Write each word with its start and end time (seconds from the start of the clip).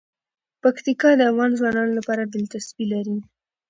پکتیکا 0.63 1.09
د 1.17 1.21
افغان 1.31 1.51
ځوانانو 1.59 1.97
لپاره 1.99 2.21
دلچسپي 2.33 2.85
لري. 2.93 3.17